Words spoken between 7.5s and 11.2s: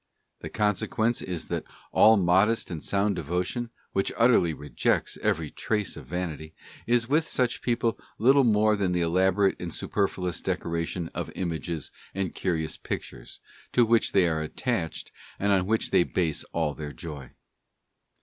people little more than the elaborate and superfluous decoration